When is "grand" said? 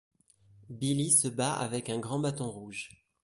1.99-2.17